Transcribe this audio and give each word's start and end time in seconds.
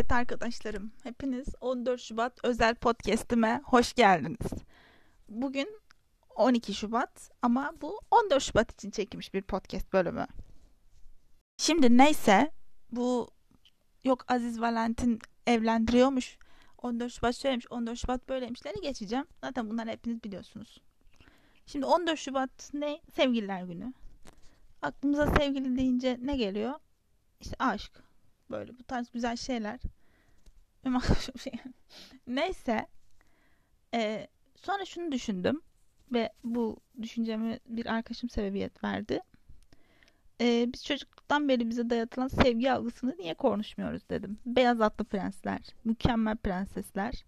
Evet 0.00 0.12
arkadaşlarım, 0.12 0.92
hepiniz 1.02 1.46
14 1.60 2.00
Şubat 2.00 2.44
özel 2.44 2.74
podcast'ime 2.74 3.60
hoş 3.64 3.92
geldiniz. 3.92 4.52
Bugün 5.28 5.80
12 6.36 6.74
Şubat 6.74 7.30
ama 7.42 7.72
bu 7.80 8.00
14 8.10 8.42
Şubat 8.42 8.72
için 8.72 8.90
çekilmiş 8.90 9.34
bir 9.34 9.42
podcast 9.42 9.92
bölümü. 9.92 10.26
Şimdi 11.56 11.98
neyse 11.98 12.50
bu 12.92 13.30
yok 14.04 14.24
Aziz 14.28 14.60
Valentin 14.60 15.18
evlendiriyormuş. 15.46 16.38
14 16.78 17.12
Şubat 17.12 17.36
şöylemiş, 17.36 17.66
14 17.70 17.98
Şubat 17.98 18.28
böyleymişleri 18.28 18.80
geçeceğim. 18.82 19.26
Zaten 19.44 19.70
bunları 19.70 19.90
hepiniz 19.90 20.24
biliyorsunuz. 20.24 20.78
Şimdi 21.66 21.86
14 21.86 22.18
Şubat 22.18 22.70
ne? 22.74 23.00
Sevgililer 23.14 23.62
günü. 23.62 23.92
Aklımıza 24.82 25.26
sevgili 25.26 25.76
deyince 25.76 26.18
ne 26.22 26.36
geliyor? 26.36 26.74
İşte 27.40 27.56
aşk. 27.58 28.09
Böyle 28.50 28.78
bu 28.78 28.84
tarz 28.84 29.10
güzel 29.10 29.36
şeyler. 29.36 29.80
Neyse. 32.26 32.86
Ee, 33.94 34.26
sonra 34.56 34.84
şunu 34.84 35.12
düşündüm. 35.12 35.60
Ve 36.12 36.32
bu 36.44 36.76
düşüncemi 37.02 37.58
bir 37.66 37.86
arkadaşım 37.86 38.28
sebebiyet 38.28 38.84
verdi. 38.84 39.20
Ee, 40.40 40.70
biz 40.72 40.84
çocukluktan 40.84 41.48
beri 41.48 41.70
bize 41.70 41.90
dayatılan 41.90 42.28
sevgi 42.28 42.72
algısını 42.72 43.16
niye 43.18 43.34
konuşmuyoruz 43.34 44.08
dedim. 44.10 44.38
Beyaz 44.46 44.80
atlı 44.80 45.04
prensler, 45.04 45.60
mükemmel 45.84 46.36
prensesler. 46.36 47.24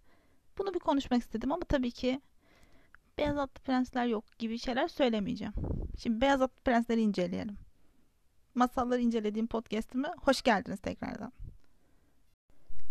Bunu 0.58 0.74
bir 0.74 0.78
konuşmak 0.78 1.22
istedim 1.22 1.52
ama 1.52 1.62
tabii 1.68 1.90
ki 1.90 2.20
beyaz 3.18 3.38
atlı 3.38 3.62
prensler 3.62 4.06
yok 4.06 4.24
gibi 4.38 4.58
şeyler 4.58 4.88
söylemeyeceğim. 4.88 5.52
Şimdi 5.98 6.20
beyaz 6.20 6.42
atlı 6.42 6.62
prensleri 6.62 7.00
inceleyelim. 7.00 7.58
Masalları 8.54 9.00
incelediğim 9.00 9.46
podcast'ime 9.46 10.08
hoş 10.18 10.42
geldiniz 10.42 10.80
tekrardan. 10.80 11.32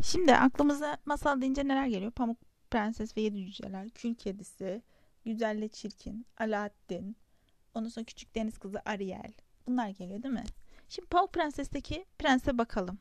Şimdi 0.01 0.35
aklımıza 0.35 0.97
masal 1.05 1.41
deyince 1.41 1.67
neler 1.67 1.87
geliyor? 1.87 2.11
Pamuk 2.11 2.37
Prenses 2.71 3.17
ve 3.17 3.21
Yedi 3.21 3.45
Cüceler, 3.45 3.89
Kül 3.89 4.15
Kedisi, 4.15 4.81
Güzelle 5.25 5.67
Çirkin, 5.67 6.25
Alaaddin, 6.37 7.15
ondan 7.73 7.89
sonra 7.89 8.05
Küçük 8.05 8.35
Deniz 8.35 8.57
Kızı 8.57 8.81
Ariel. 8.85 9.33
Bunlar 9.67 9.89
geliyor 9.89 10.23
değil 10.23 10.33
mi? 10.33 10.43
Şimdi 10.89 11.07
Pamuk 11.07 11.33
Prenses'teki 11.33 12.05
prense 12.19 12.57
bakalım. 12.57 12.99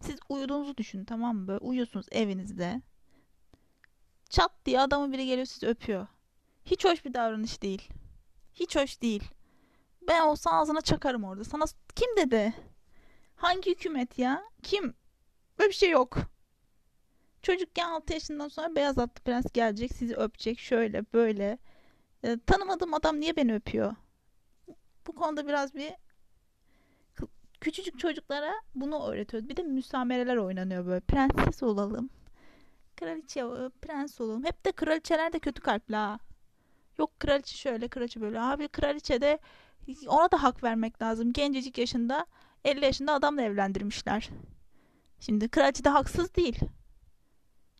Siz 0.00 0.16
uyuduğunuzu 0.28 0.76
düşünün 0.76 1.04
tamam 1.04 1.36
mı? 1.36 1.48
Böyle 1.48 1.58
uyuyorsunuz 1.58 2.06
evinizde. 2.12 2.82
Çat 4.30 4.52
diye 4.66 4.80
adamın 4.80 5.12
biri 5.12 5.26
geliyor 5.26 5.46
sizi 5.46 5.66
öpüyor. 5.66 6.06
Hiç 6.64 6.84
hoş 6.84 7.04
bir 7.04 7.14
davranış 7.14 7.62
değil. 7.62 7.88
Hiç 8.54 8.76
hoş 8.76 9.02
değil. 9.02 9.24
Ben 10.08 10.20
olsa 10.20 10.50
ağzına 10.50 10.80
çakarım 10.80 11.24
orada. 11.24 11.44
Sana 11.44 11.64
kim 11.94 12.16
dedi? 12.16 12.54
Hangi 13.36 13.70
hükümet 13.70 14.18
ya? 14.18 14.44
Kim? 14.62 14.94
Böyle 15.58 15.68
bir 15.68 15.74
şey 15.74 15.90
yok. 15.90 16.18
Çocukken 17.42 17.88
6 17.88 18.12
yaşından 18.12 18.48
sonra 18.48 18.76
beyaz 18.76 18.98
atlı 18.98 19.22
prens 19.24 19.52
gelecek 19.52 19.92
sizi 19.92 20.16
öpecek 20.16 20.58
şöyle 20.58 21.04
böyle. 21.12 21.58
E, 22.22 22.38
tanımadığım 22.46 22.94
adam 22.94 23.20
niye 23.20 23.36
beni 23.36 23.54
öpüyor? 23.54 23.94
Bu 25.06 25.14
konuda 25.14 25.46
biraz 25.46 25.74
bir 25.74 25.92
küçücük 27.60 27.98
çocuklara 27.98 28.52
bunu 28.74 29.06
öğretiyoruz. 29.06 29.48
Bir 29.48 29.56
de 29.56 29.62
müsamereler 29.62 30.36
oynanıyor 30.36 30.86
böyle. 30.86 31.00
Prenses 31.00 31.62
olalım. 31.62 32.10
Kraliçe, 32.96 33.44
prens 33.82 34.20
olalım. 34.20 34.44
Hep 34.44 34.64
de 34.66 34.72
kraliçeler 34.72 35.32
de 35.32 35.38
kötü 35.38 35.60
kalpli 35.62 35.96
ha. 35.96 36.18
Yok 36.98 37.20
kraliçe 37.20 37.56
şöyle, 37.56 37.88
kraliçe 37.88 38.20
böyle. 38.20 38.40
Abi 38.40 38.68
kraliçe 38.68 39.20
de 39.20 39.38
ona 40.06 40.30
da 40.30 40.42
hak 40.42 40.62
vermek 40.62 41.02
lazım. 41.02 41.32
Gencecik 41.32 41.78
yaşında 41.78 42.26
50 42.64 42.84
yaşında 42.84 43.12
adamla 43.12 43.42
evlendirmişler. 43.42 44.30
Şimdi 45.20 45.48
kraliçe 45.48 45.84
de 45.84 45.88
haksız 45.88 46.34
değil. 46.36 46.58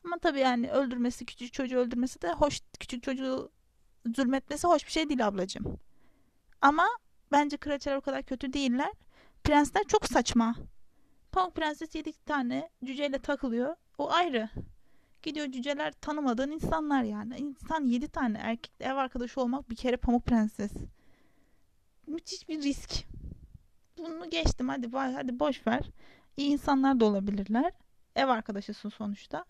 Ama 0.04 0.18
tabii 0.18 0.40
yani 0.40 0.70
öldürmesi, 0.70 1.26
küçük 1.26 1.52
çocuğu 1.52 1.78
öldürmesi 1.78 2.22
de 2.22 2.32
hoş, 2.32 2.60
küçük 2.80 3.02
çocuğu 3.02 3.50
zulmetmesi 4.16 4.66
hoş 4.66 4.86
bir 4.86 4.92
şey 4.92 5.08
değil 5.08 5.26
ablacığım. 5.26 5.78
Ama 6.60 6.86
bence 7.32 7.56
kraliçeler 7.56 7.96
o 7.96 8.00
kadar 8.00 8.22
kötü 8.22 8.52
değiller. 8.52 8.92
Prensler 9.44 9.84
çok 9.84 10.06
saçma. 10.06 10.54
Pamuk 11.32 11.54
Prenses 11.54 11.94
yedi 11.94 12.12
tane 12.12 12.70
cüceyle 12.84 13.18
takılıyor. 13.18 13.76
O 13.98 14.10
ayrı. 14.10 14.48
Gidiyor 15.22 15.52
cüceler 15.52 15.92
tanımadığın 15.92 16.50
insanlar 16.50 17.02
yani. 17.02 17.36
İnsan 17.36 17.84
yedi 17.84 18.08
tane 18.08 18.38
erkek 18.38 18.72
ev 18.80 18.94
arkadaşı 18.94 19.40
olmak 19.40 19.70
bir 19.70 19.76
kere 19.76 19.96
Pamuk 19.96 20.26
Prenses. 20.26 20.72
Müthiş 22.06 22.48
bir 22.48 22.62
risk. 22.62 23.04
Bunu 23.98 24.30
geçtim 24.30 24.68
hadi 24.68 24.92
hadi 24.92 25.38
boş 25.40 25.66
ver. 25.66 25.90
İyi 26.36 26.50
insanlar 26.50 27.00
da 27.00 27.04
olabilirler. 27.04 27.72
Ev 28.16 28.28
arkadaşısın 28.28 28.88
sonuçta. 28.88 29.44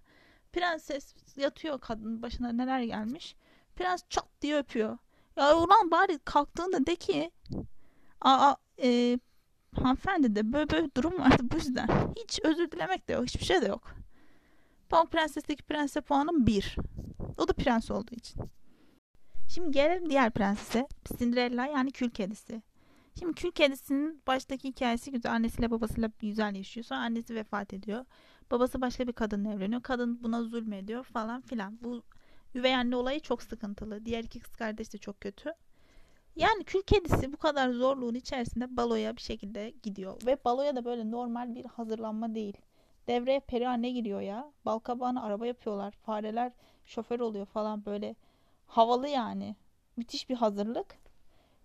Prenses 0.52 1.14
yatıyor 1.36 1.80
kadının 1.80 2.22
başına 2.22 2.52
neler 2.52 2.80
gelmiş. 2.80 3.36
Prens 3.76 4.02
çat 4.08 4.28
diye 4.42 4.56
öpüyor. 4.56 4.98
Ya 5.36 5.56
ulan 5.56 5.90
bari 5.90 6.18
kalktığında 6.18 6.86
de 6.86 6.96
ki 6.96 7.30
aa 8.20 8.54
e, 8.82 9.18
hanımefendi 9.74 10.36
de 10.36 10.52
böyle 10.52 10.70
böyle 10.70 10.94
durum 10.94 11.20
vardı 11.20 11.42
bu 11.42 11.56
yüzden. 11.56 11.88
Hiç 12.16 12.40
özür 12.44 12.70
dilemek 12.70 13.08
de 13.08 13.12
yok. 13.12 13.26
Hiçbir 13.26 13.44
şey 13.44 13.62
de 13.62 13.66
yok. 13.66 13.94
Pamuk 14.88 15.12
Prenses'teki 15.12 15.62
prense 15.62 16.00
puanım 16.00 16.46
1. 16.46 16.76
O 17.38 17.48
da 17.48 17.52
prens 17.52 17.90
olduğu 17.90 18.14
için. 18.14 18.40
Şimdi 19.54 19.70
gelelim 19.70 20.10
diğer 20.10 20.30
prensese. 20.30 20.86
Cinderella 21.18 21.66
yani 21.66 21.90
kül 21.90 22.10
kedisi. 22.10 22.62
Şimdi 23.18 23.34
kül 23.34 23.50
kedisinin 23.50 24.22
baştaki 24.26 24.68
hikayesi 24.68 25.10
güzel. 25.10 25.32
Annesiyle 25.32 25.70
babasıyla 25.70 26.10
güzel 26.18 26.54
yaşıyor. 26.54 26.84
Sonra 26.84 27.00
annesi 27.00 27.34
vefat 27.34 27.72
ediyor. 27.72 28.04
Babası 28.50 28.80
başka 28.80 29.06
bir 29.08 29.12
kadınla 29.12 29.52
evleniyor. 29.52 29.82
Kadın 29.82 30.22
buna 30.22 30.42
zulmediyor 30.42 31.04
falan 31.04 31.40
filan. 31.40 31.78
Bu 31.82 32.02
üvey 32.54 32.74
anne 32.74 32.96
olayı 32.96 33.20
çok 33.20 33.42
sıkıntılı. 33.42 34.04
Diğer 34.04 34.24
iki 34.24 34.40
kız 34.40 34.56
kardeş 34.56 34.92
de 34.92 34.98
çok 34.98 35.20
kötü. 35.20 35.52
Yani 36.36 36.64
kül 36.64 36.82
kedisi 36.82 37.32
bu 37.32 37.36
kadar 37.36 37.70
zorluğun 37.70 38.14
içerisinde 38.14 38.76
baloya 38.76 39.16
bir 39.16 39.22
şekilde 39.22 39.70
gidiyor. 39.82 40.26
Ve 40.26 40.38
baloya 40.44 40.76
da 40.76 40.84
böyle 40.84 41.10
normal 41.10 41.54
bir 41.54 41.64
hazırlanma 41.64 42.34
değil. 42.34 42.56
Devreye 43.08 43.40
peri 43.40 43.68
anne 43.68 43.90
giriyor 43.90 44.20
ya. 44.20 44.52
Balkabağına 44.64 45.22
araba 45.22 45.46
yapıyorlar. 45.46 45.94
Fareler 46.02 46.52
şoför 46.84 47.20
oluyor 47.20 47.46
falan 47.46 47.84
böyle. 47.84 48.14
Havalı 48.66 49.08
yani. 49.08 49.56
Müthiş 49.96 50.28
bir 50.28 50.34
hazırlık. 50.34 50.98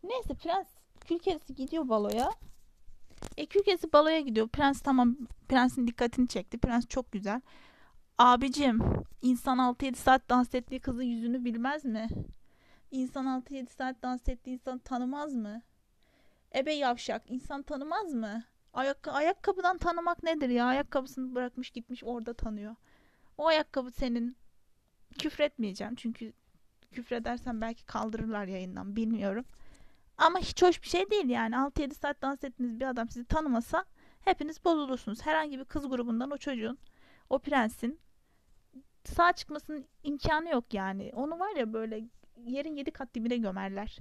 Neyse 0.04 0.34
prens 0.34 0.68
kül 1.02 1.20
kedisi 1.20 1.56
gidiyor 1.56 1.90
baloya. 1.90 2.30
E 3.38 3.46
kül 3.46 3.64
kedisi 3.64 3.94
baloya 3.94 4.20
gidiyor. 4.20 4.48
Prens 4.48 4.82
tamam 4.82 5.18
prensin 5.50 5.88
dikkatini 5.88 6.28
çekti. 6.28 6.58
Prens 6.58 6.88
çok 6.88 7.12
güzel. 7.12 7.42
Abicim 8.18 8.80
insan 9.22 9.58
6-7 9.58 9.96
saat 9.96 10.30
dans 10.30 10.56
ettiği 10.56 10.80
kızın 10.80 11.04
yüzünü 11.04 11.46
bilmez 11.46 11.86
mi? 11.86 12.08
İnsan 12.92 13.26
6-7 13.26 13.70
saat 13.70 14.04
dans 14.04 14.30
ettiği 14.30 14.52
insan 14.52 14.80
tanımaz 14.80 15.34
mı? 15.34 15.62
Ebe 16.56 16.74
yavşak 16.74 17.24
insan 17.32 17.64
tanımaz 17.64 18.14
mı? 18.14 18.44
Ayak 18.74 19.08
ayakkabıdan 19.08 19.78
tanımak 19.78 20.24
nedir 20.24 20.50
ya? 20.50 20.66
Ayakkabısını 20.66 21.36
bırakmış 21.36 21.72
gitmiş 21.72 22.04
orada 22.04 22.34
tanıyor. 22.34 22.76
O 23.38 23.48
ayakkabı 23.48 23.92
senin 23.92 24.38
küfretmeyeceğim 25.20 25.96
çünkü 25.96 26.34
küfredersen 26.92 27.62
belki 27.62 27.86
kaldırırlar 27.86 28.46
yayından 28.48 28.96
bilmiyorum. 28.96 29.46
Ama 30.18 30.40
hiç 30.40 30.64
hoş 30.64 30.84
bir 30.84 30.88
şey 30.88 31.10
değil 31.10 31.30
yani. 31.30 31.56
6-7 31.56 31.94
saat 31.94 32.22
dans 32.22 32.44
ettiğiniz 32.44 32.80
bir 32.80 32.90
adam 32.90 33.10
sizi 33.10 33.26
tanımasa 33.26 33.86
hepiniz 34.22 34.66
bozulursunuz. 34.66 35.26
Herhangi 35.26 35.60
bir 35.60 35.66
kız 35.66 35.90
grubundan 35.90 36.32
o 36.32 36.38
çocuğun, 36.38 36.78
o 37.30 37.40
prensin 37.40 38.00
sağ 39.04 39.34
çıkmasının 39.34 39.86
imkanı 40.04 40.50
yok 40.50 40.74
yani. 40.74 41.12
Onu 41.16 41.40
var 41.40 41.56
ya 41.56 41.74
böyle 41.74 42.04
yerin 42.38 42.76
yedi 42.76 42.92
kat 42.92 43.14
dibine 43.16 43.38
gömerler. 43.38 43.98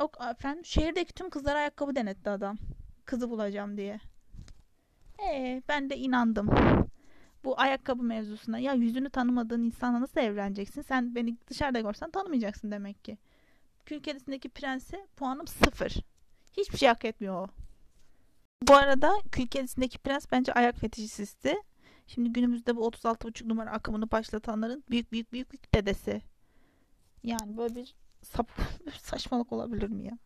Yok 0.00 0.18
efendim 0.30 0.64
şehirdeki 0.64 1.12
tüm 1.12 1.30
kızlara 1.30 1.58
ayakkabı 1.58 1.94
denetti 1.96 2.30
adam. 2.30 2.58
Kızı 3.04 3.30
bulacağım 3.30 3.76
diye. 3.76 4.00
Ee, 5.24 5.62
ben 5.68 5.90
de 5.90 5.96
inandım. 5.96 6.50
Bu 7.44 7.60
ayakkabı 7.60 8.02
mevzusuna. 8.02 8.58
Ya 8.58 8.72
yüzünü 8.72 9.10
tanımadığın 9.10 9.62
insanla 9.62 10.00
nasıl 10.00 10.20
evleneceksin? 10.20 10.82
Sen 10.82 11.14
beni 11.14 11.36
dışarıda 11.46 11.80
görsen 11.80 12.10
tanımayacaksın 12.10 12.70
demek 12.70 13.04
ki. 13.04 13.18
Kül 13.86 14.02
kedisindeki 14.02 14.48
prense 14.48 15.06
puanım 15.16 15.46
sıfır. 15.46 15.94
Hiçbir 16.56 16.78
şey 16.78 16.88
hak 16.88 17.04
etmiyor 17.04 17.34
o. 17.34 17.46
Bu 18.68 18.74
arada 18.74 19.12
Kül 19.32 19.46
kedisindeki 19.46 19.98
prens 19.98 20.26
bence 20.32 20.52
ayak 20.52 20.76
fetişisti. 20.76 21.56
Şimdi 22.06 22.32
günümüzde 22.32 22.76
bu 22.76 22.88
36,5 22.88 23.48
numara 23.48 23.70
akımını 23.70 24.10
başlatanların 24.10 24.84
büyük 24.90 25.12
büyük 25.12 25.32
büyük 25.32 25.52
büyük 25.52 25.74
dedesi. 25.74 26.22
Yani 27.24 27.56
böyle 27.56 27.74
bir 27.74 27.94
sap 28.22 28.50
saçmalık 28.98 29.52
olabilir 29.52 29.88
mi 29.88 30.04
ya? 30.04 30.18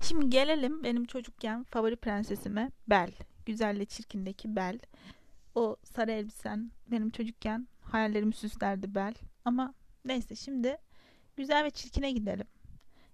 Şimdi 0.00 0.30
gelelim 0.30 0.84
benim 0.84 1.04
çocukken 1.04 1.64
favori 1.64 1.96
prensesime 1.96 2.70
Bel. 2.88 3.12
Güzelle 3.46 3.84
çirkindeki 3.84 4.56
Bel. 4.56 4.78
O 5.54 5.76
sarı 5.84 6.12
elbisen 6.12 6.72
benim 6.86 7.10
çocukken 7.10 7.68
hayallerimi 7.80 8.34
süslerdi 8.34 8.94
Bel. 8.94 9.14
Ama 9.44 9.74
neyse 10.04 10.36
şimdi 10.36 10.78
Güzel 11.36 11.64
ve 11.64 11.70
çirkine 11.70 12.12
gidelim. 12.12 12.46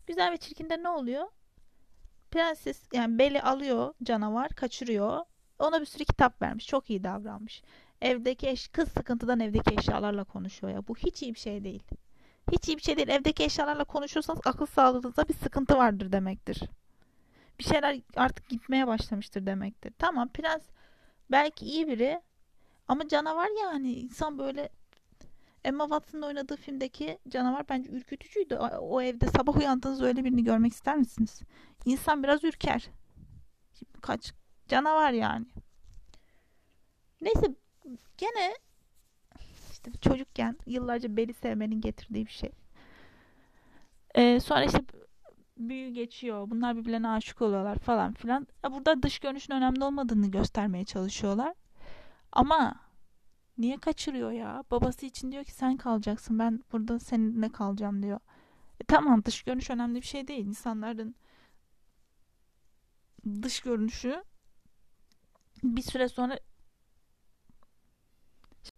Güzel 0.06 0.32
ve 0.32 0.36
çirkinde 0.36 0.82
ne 0.82 0.88
oluyor? 0.88 1.26
Prenses 2.30 2.82
yani 2.92 3.18
Bel'i 3.18 3.42
alıyor 3.42 3.94
canavar 4.02 4.48
kaçırıyor. 4.48 5.24
Ona 5.58 5.80
bir 5.80 5.86
sürü 5.86 6.04
kitap 6.04 6.42
vermiş. 6.42 6.66
Çok 6.66 6.90
iyi 6.90 7.04
davranmış. 7.04 7.62
Evdeki 8.02 8.48
eş 8.48 8.68
kız 8.68 8.88
sıkıntıdan 8.88 9.40
evdeki 9.40 9.74
eşyalarla 9.74 10.24
konuşuyor 10.24 10.72
ya. 10.72 10.88
Bu 10.88 10.96
hiç 10.96 11.22
iyi 11.22 11.34
bir 11.34 11.38
şey 11.38 11.64
değil. 11.64 11.82
Hiç 12.52 12.68
iyi 12.68 12.76
bir 12.76 12.82
şey 12.82 12.96
değil. 12.96 13.08
Evdeki 13.08 13.44
eşyalarla 13.44 13.84
konuşuyorsanız 13.84 14.40
akıl 14.44 14.66
sağlığınızda 14.66 15.28
bir 15.28 15.34
sıkıntı 15.34 15.76
vardır 15.76 16.12
demektir. 16.12 16.60
Bir 17.58 17.64
şeyler 17.64 18.00
artık 18.16 18.48
gitmeye 18.48 18.86
başlamıştır 18.86 19.46
demektir. 19.46 19.92
Tamam 19.98 20.28
prens 20.28 20.62
belki 21.30 21.66
iyi 21.66 21.88
biri 21.88 22.20
ama 22.88 23.08
canavar 23.08 23.48
yani 23.62 23.92
insan 23.92 24.38
böyle 24.38 24.68
Emma 25.64 25.84
Watson'ın 25.84 26.22
oynadığı 26.22 26.56
filmdeki 26.56 27.18
canavar 27.28 27.68
bence 27.68 27.90
ürkütücüydü. 27.90 28.54
O 28.80 29.02
evde 29.02 29.26
sabah 29.26 29.56
uyandığınız 29.56 30.02
öyle 30.02 30.24
birini 30.24 30.44
görmek 30.44 30.72
ister 30.72 30.96
misiniz? 30.96 31.40
İnsan 31.84 32.22
biraz 32.22 32.44
ürker. 32.44 32.88
Şimdi 33.78 34.00
kaç 34.00 34.32
canavar 34.68 35.12
yani. 35.12 35.46
Neyse 37.20 37.54
gene 38.18 38.54
işte 39.72 39.90
çocukken 40.00 40.56
yıllarca 40.66 41.16
beni 41.16 41.34
sevmenin 41.34 41.80
getirdiği 41.80 42.26
bir 42.26 42.30
şey. 42.30 42.50
Ee, 44.14 44.40
sonra 44.40 44.64
işte 44.64 44.78
büyü 45.56 45.90
geçiyor. 45.90 46.50
Bunlar 46.50 46.76
birbirlerine 46.76 47.08
aşık 47.08 47.42
oluyorlar 47.42 47.78
falan 47.78 48.12
filan. 48.12 48.46
Burada 48.70 49.02
dış 49.02 49.18
görünüşün 49.18 49.54
önemli 49.54 49.84
olmadığını 49.84 50.30
göstermeye 50.30 50.84
çalışıyorlar. 50.84 51.54
Ama 52.32 52.74
niye 53.58 53.78
kaçırıyor 53.78 54.32
ya? 54.32 54.64
Babası 54.70 55.06
için 55.06 55.32
diyor 55.32 55.44
ki 55.44 55.52
sen 55.52 55.76
kalacaksın. 55.76 56.38
Ben 56.38 56.64
burada 56.72 56.98
seninle 56.98 57.48
kalacağım 57.48 58.02
diyor. 58.02 58.20
E, 58.80 58.84
tamam 58.84 59.24
dış 59.24 59.42
görünüş 59.42 59.70
önemli 59.70 59.96
bir 59.96 60.06
şey 60.06 60.28
değil. 60.28 60.46
İnsanların 60.46 61.14
dış 63.42 63.60
görünüşü 63.60 64.24
bir 65.62 65.82
süre 65.82 66.08
sonra 66.08 66.38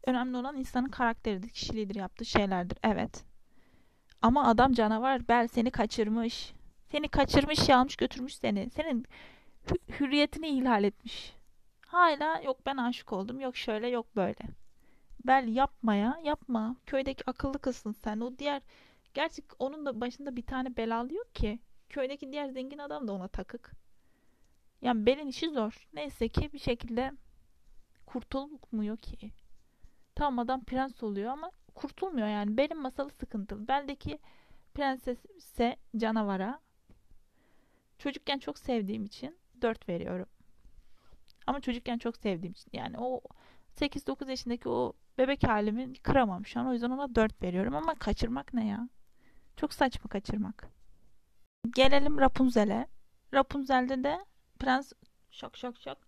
önemli 0.06 0.36
olan 0.36 0.56
insanın 0.56 0.88
karakteridir, 0.88 1.48
kişiliğidir, 1.48 1.94
yaptığı 1.94 2.24
şeylerdir. 2.24 2.78
Evet. 2.82 3.24
Ama 4.22 4.46
adam 4.48 4.72
canavar. 4.72 5.28
Bel 5.28 5.48
seni 5.48 5.70
kaçırmış. 5.70 6.52
Seni 6.90 7.08
kaçırmış, 7.08 7.68
yalmış 7.68 7.96
götürmüş 7.96 8.34
seni. 8.36 8.70
Senin 8.70 9.06
hürriyetini 10.00 10.48
ihlal 10.48 10.84
etmiş. 10.84 11.34
Hala 11.90 12.40
yok 12.40 12.66
ben 12.66 12.76
aşık 12.76 13.12
oldum. 13.12 13.40
Yok 13.40 13.56
şöyle 13.56 13.88
yok 13.88 14.16
böyle. 14.16 14.40
Bel 15.26 15.48
yapmaya 15.48 16.18
yapma. 16.24 16.76
Köydeki 16.86 17.22
akıllı 17.26 17.58
kızsın 17.58 17.92
sen. 17.92 18.20
O 18.20 18.38
diğer 18.38 18.62
gerçek 19.14 19.44
onun 19.58 19.86
da 19.86 20.00
başında 20.00 20.36
bir 20.36 20.42
tane 20.42 20.76
belalı 20.76 21.14
yok 21.14 21.34
ki. 21.34 21.58
Köydeki 21.88 22.32
diğer 22.32 22.48
zengin 22.48 22.78
adam 22.78 23.08
da 23.08 23.12
ona 23.12 23.28
takık. 23.28 23.72
Yani 24.82 25.06
Bel'in 25.06 25.26
işi 25.26 25.50
zor. 25.50 25.88
Neyse 25.92 26.28
ki 26.28 26.52
bir 26.52 26.58
şekilde 26.58 27.12
kurtulmuyor 28.06 28.96
ki. 28.96 29.32
Tamam 30.14 30.38
adam 30.38 30.64
prens 30.64 31.02
oluyor 31.02 31.30
ama 31.32 31.50
kurtulmuyor 31.74 32.28
yani. 32.28 32.56
Bel'in 32.56 32.82
masalı 32.82 33.10
sıkıntılı. 33.10 33.68
Bel'deki 33.68 34.18
prenses 34.74 35.24
ise 35.36 35.76
canavara. 35.96 36.60
Çocukken 37.98 38.38
çok 38.38 38.58
sevdiğim 38.58 39.04
için 39.04 39.36
4 39.62 39.88
veriyorum. 39.88 40.26
Ama 41.50 41.60
çocukken 41.60 41.98
çok 41.98 42.16
sevdiğim 42.16 42.52
için 42.52 42.70
yani 42.72 42.96
o 42.98 43.20
8-9 43.76 44.30
yaşındaki 44.30 44.68
o 44.68 44.92
bebek 45.18 45.48
halimi 45.48 45.92
kıramam 45.94 46.46
şu 46.46 46.60
an. 46.60 46.66
O 46.66 46.72
yüzden 46.72 46.90
ona 46.90 47.14
4 47.14 47.42
veriyorum 47.42 47.74
ama 47.74 47.94
kaçırmak 47.94 48.54
ne 48.54 48.66
ya? 48.66 48.88
Çok 49.56 49.74
saçma 49.74 50.10
kaçırmak. 50.10 50.68
Gelelim 51.70 52.18
Rapunzel'e. 52.18 52.86
Rapunzel'de 53.34 54.04
de 54.04 54.24
prens 54.58 54.92
şok 55.30 55.56
şok 55.56 55.78
şok. 55.78 55.98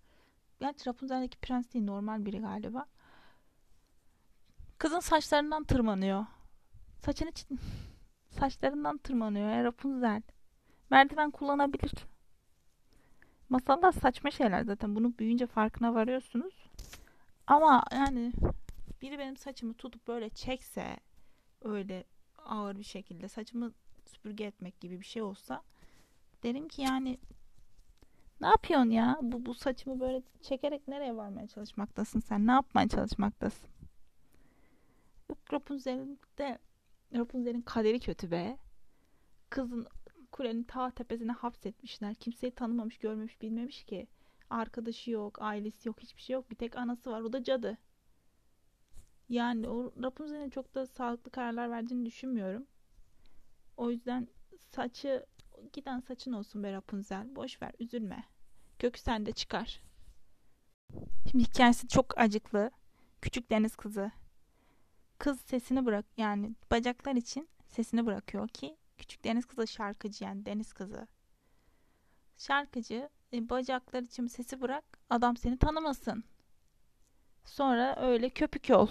Gerçi 0.61 0.87
Rapunzel'deki 0.87 1.39
prens 1.39 1.73
değil 1.73 1.85
normal 1.85 2.27
biri 2.27 2.41
galiba. 2.41 2.87
Kızın 4.79 5.01
saçlarından 5.01 5.65
tırmanıyor. 5.65 6.27
Saçını 6.99 7.31
saçlarından 8.31 8.99
tırmanıyor 8.99 9.51
ya 9.51 9.65
Rapunzel. 9.65 10.23
Merdiven 10.91 11.31
kullanabilir. 11.31 11.93
Masallar 13.53 13.93
saçma 13.93 14.31
şeyler 14.31 14.63
zaten. 14.63 14.97
Bunu 14.97 15.19
büyüyünce 15.19 15.47
farkına 15.47 15.95
varıyorsunuz. 15.95 16.55
Ama 17.47 17.85
yani 17.93 18.33
biri 19.03 19.19
benim 19.19 19.37
saçımı 19.37 19.75
tutup 19.75 20.09
böyle 20.09 20.29
çekse 20.29 20.97
öyle 21.63 22.05
ağır 22.39 22.79
bir 22.79 22.85
şekilde 22.85 23.29
saçımı 23.29 23.73
süpürge 24.07 24.45
etmek 24.45 24.81
gibi 24.81 25.01
bir 25.01 25.05
şey 25.05 25.23
olsa 25.23 25.63
derim 26.43 26.69
ki 26.69 26.83
yani 26.83 27.19
ne 28.41 28.47
yapıyorsun 28.47 28.91
ya? 28.91 29.19
Bu, 29.23 29.47
bu 29.47 29.55
saçımı 29.55 30.01
böyle 30.01 30.23
çekerek 30.43 30.89
nereye 30.89 31.17
varmaya 31.17 31.47
çalışmaktasın 31.47 32.21
sen? 32.21 32.47
Ne 32.47 32.53
yapmaya 32.53 32.89
çalışmaktasın? 32.89 33.71
Rapunzel'in 35.53 36.19
de 36.39 36.59
Rapunzel'in 37.15 37.63
kaderi 37.63 38.01
kötü 38.01 38.31
be. 38.31 38.59
Kızın 39.51 39.87
kulenin 40.33 40.63
ta 40.63 40.91
tepesine 40.91 41.33
hapsetmişler. 41.33 42.15
Kimseyi 42.15 42.55
tanımamış, 42.55 42.99
görmemiş, 42.99 43.43
bilmemiş 43.43 43.85
ki. 43.85 44.07
Arkadaşı 44.51 45.11
yok, 45.11 45.39
ailesi 45.43 45.89
yok, 45.89 46.01
hiçbir 46.01 46.23
şey 46.23 46.35
yok. 46.35 46.51
Bir 46.51 46.57
tek 46.57 46.77
anası 46.77 47.11
var. 47.11 47.21
O 47.21 47.33
da 47.33 47.45
cadı. 47.45 47.79
Yani 49.29 49.69
o 49.69 49.93
Rapunzel'in 50.03 50.51
çok 50.51 50.75
da 50.75 50.87
sağlıklı 50.87 51.31
kararlar 51.31 51.71
verdiğini 51.71 52.07
düşünmüyorum. 52.07 52.67
O 53.77 53.91
yüzden 53.91 54.29
saçı 54.71 55.27
giden 55.73 56.01
saçın 56.01 56.33
olsun 56.33 56.63
be 56.63 56.73
Rapunzel. 56.73 57.37
Boş 57.37 57.63
ver, 57.63 57.73
üzülme. 57.79 58.25
Kökü 58.79 59.01
sende 59.01 59.33
çıkar. 59.33 59.81
Şimdi 61.31 61.45
hikayesi 61.45 61.89
çok 61.89 62.19
acıklı. 62.19 62.71
Küçük 63.23 63.51
deniz 63.51 63.77
kızı. 63.77 64.11
Kız 65.19 65.41
sesini 65.41 65.87
bırak 65.87 66.07
yani 66.17 66.55
bacaklar 66.71 67.15
için 67.15 67.49
sesini 67.67 68.07
bırakıyor 68.07 68.49
ki 68.49 68.77
küçük 69.03 69.25
deniz 69.25 69.47
kızı 69.47 69.67
şarkıcı 69.67 70.25
yani 70.25 70.47
deniz 70.47 70.73
kızı. 70.73 71.07
Şarkıcı 72.39 73.09
e, 73.33 73.51
bacaklar 73.51 74.03
için 74.03 74.27
sesi 74.27 74.61
bırak 74.61 74.85
adam 75.11 75.37
seni 75.37 75.59
tanımasın. 75.59 76.25
Sonra 77.45 77.97
öyle 77.97 78.31
köpük 78.31 78.71
ol. 78.71 78.89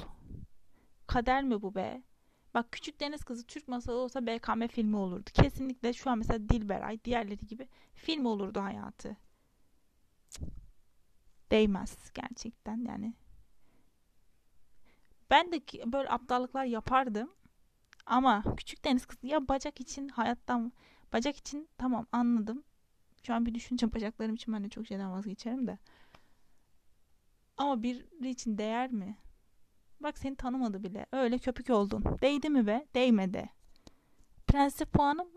Kader 1.07 1.43
mi 1.43 1.61
bu 1.61 1.75
be? 1.75 2.03
Bak 2.53 2.71
Küçük 2.71 2.99
Deniz 2.99 3.23
Kızı 3.23 3.47
Türk 3.47 3.67
masalı 3.67 3.97
olsa 3.97 4.25
BKM 4.25 4.67
filmi 4.67 4.95
olurdu. 4.95 5.29
Kesinlikle 5.33 5.93
şu 5.93 6.09
an 6.09 6.17
mesela 6.17 6.49
Dilberay 6.49 7.03
diğerleri 7.03 7.47
gibi 7.47 7.67
film 7.93 8.25
olurdu 8.25 8.61
hayatı. 8.61 9.17
Değmez 11.51 12.11
gerçekten 12.13 12.85
yani. 12.85 13.13
Ben 15.29 15.51
de 15.51 15.61
böyle 15.91 16.09
aptallıklar 16.09 16.65
yapardım. 16.65 17.29
Ama 18.05 18.43
küçük 18.57 18.85
deniz 18.85 19.05
kızı 19.05 19.27
ya 19.27 19.47
bacak 19.47 19.81
için 19.81 20.09
hayattan 20.09 20.71
bacak 21.13 21.37
için 21.37 21.69
tamam 21.77 22.07
anladım. 22.11 22.63
Şu 23.23 23.33
an 23.33 23.45
bir 23.45 23.53
düşünce 23.53 23.93
bacaklarım 23.93 24.35
için 24.35 24.53
ben 24.53 24.63
de 24.63 24.69
çok 24.69 24.87
şeyden 24.87 25.11
vazgeçerim 25.11 25.67
de. 25.67 25.77
Ama 27.57 27.83
biri 27.83 28.29
için 28.29 28.57
değer 28.57 28.91
mi? 28.91 29.17
Bak 29.99 30.17
seni 30.17 30.35
tanımadı 30.35 30.83
bile. 30.83 31.05
Öyle 31.11 31.37
köpük 31.37 31.69
oldun. 31.69 32.03
Değdi 32.21 32.49
mi 32.49 32.67
be? 32.67 32.87
Değmedi. 32.95 33.49
Prensip 34.47 34.93
puanım 34.93 35.27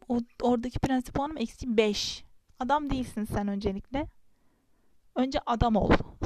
oradaki 0.43 0.79
prensip 0.79 1.15
puanım 1.15 1.37
eksi 1.37 1.77
5. 1.77 2.25
Adam 2.59 2.91
değilsin 2.91 3.25
sen 3.25 3.49
öncelikle. 3.49 4.07
Önce 5.15 5.41
adam 5.47 5.77
ol. 5.77 5.91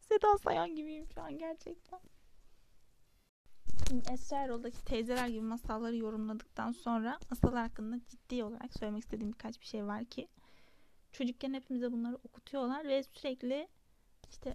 Seda 0.00 0.38
Sayan 0.38 0.76
gibiyim 0.76 1.06
şu 1.14 1.22
an 1.22 1.38
gerçekten. 1.38 2.00
Esra 3.88 4.36
Erol'daki 4.36 4.84
teyzeler 4.84 5.28
gibi 5.28 5.40
masalları 5.40 5.96
yorumladıktan 5.96 6.72
sonra 6.72 7.18
masallar 7.30 7.62
hakkında 7.62 8.00
ciddi 8.08 8.44
olarak 8.44 8.78
söylemek 8.78 9.02
istediğim 9.02 9.32
birkaç 9.32 9.60
bir 9.60 9.66
şey 9.66 9.86
var 9.86 10.04
ki 10.04 10.28
çocukken 11.12 11.54
hepimize 11.54 11.92
bunları 11.92 12.16
okutuyorlar 12.16 12.88
ve 12.88 13.02
sürekli 13.02 13.68
işte 14.30 14.54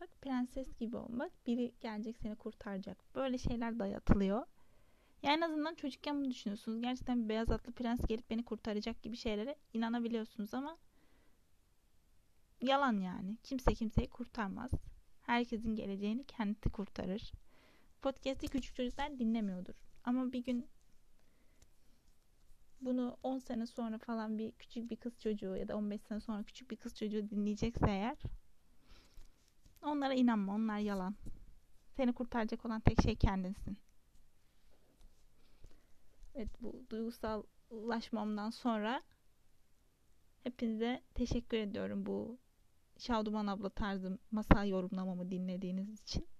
bak 0.00 0.08
prenses 0.22 0.78
gibi 0.78 0.96
olmak 0.96 1.46
biri 1.46 1.72
gelecek 1.80 2.16
seni 2.16 2.36
kurtaracak 2.36 2.98
böyle 3.14 3.38
şeyler 3.38 3.78
dayatılıyor. 3.78 4.46
Yani 5.22 5.36
en 5.36 5.40
azından 5.40 5.74
çocukken 5.74 6.20
bunu 6.20 6.30
düşünüyorsunuz. 6.30 6.80
Gerçekten 6.80 7.24
bir 7.24 7.28
beyaz 7.28 7.50
atlı 7.50 7.72
prens 7.72 8.06
gelip 8.06 8.30
beni 8.30 8.44
kurtaracak 8.44 9.02
gibi 9.02 9.16
şeylere 9.16 9.56
inanabiliyorsunuz 9.72 10.54
ama 10.54 10.76
yalan 12.60 13.00
yani. 13.00 13.36
Kimse 13.42 13.74
kimseyi 13.74 14.08
kurtarmaz. 14.08 14.70
Herkesin 15.22 15.74
geleceğini 15.74 16.24
kendisi 16.24 16.70
kurtarır. 16.70 17.32
Podcast'i 18.02 18.48
küçük 18.48 18.76
çocuklar 18.76 19.18
dinlemiyordur. 19.18 19.74
Ama 20.04 20.32
bir 20.32 20.44
gün 20.44 20.66
bunu 22.80 23.16
10 23.22 23.38
sene 23.38 23.66
sonra 23.66 23.98
falan 23.98 24.38
bir 24.38 24.52
küçük 24.52 24.90
bir 24.90 24.96
kız 24.96 25.18
çocuğu 25.18 25.56
ya 25.56 25.68
da 25.68 25.76
15 25.76 26.00
sene 26.00 26.20
sonra 26.20 26.42
küçük 26.42 26.70
bir 26.70 26.76
kız 26.76 26.96
çocuğu 26.96 27.30
dinleyecekse 27.30 27.86
eğer 27.90 28.16
onlara 29.82 30.14
inanma. 30.14 30.54
Onlar 30.54 30.78
yalan. 30.78 31.14
Seni 31.96 32.12
kurtaracak 32.12 32.66
olan 32.66 32.80
tek 32.80 33.02
şey 33.02 33.16
kendinsin. 33.16 33.78
Evet 36.34 36.62
bu 36.62 36.84
duygusallaşmamdan 36.90 38.50
sonra 38.50 39.02
hepinize 40.44 41.02
teşekkür 41.14 41.56
ediyorum 41.56 42.06
bu 42.06 42.38
Şaduman 42.98 43.46
abla 43.46 43.68
tarzı 43.68 44.18
masal 44.30 44.68
yorumlamamı 44.68 45.30
dinlediğiniz 45.30 46.00
için. 46.00 46.31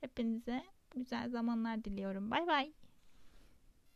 Hepinize 0.00 0.62
güzel 0.90 1.28
zamanlar 1.30 1.84
diliyorum. 1.84 2.30
Bay 2.30 2.46
bay. 2.46 2.72